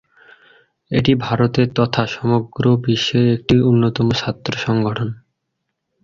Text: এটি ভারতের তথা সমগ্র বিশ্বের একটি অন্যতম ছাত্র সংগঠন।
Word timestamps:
এটি 0.91 1.11
ভারতের 1.17 1.67
তথা 1.75 2.03
সমগ্র 2.07 2.63
বিশ্বের 2.83 3.25
একটি 3.35 3.55
অন্যতম 3.61 4.07
ছাত্র 4.13 4.51
সংগঠন। 4.57 5.09